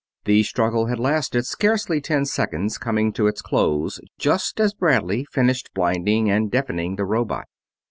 [0.25, 5.69] The struggle had lasted scarcely ten seconds, coming to its close just as Bradley finished
[5.75, 7.45] blinding and deafening the robot.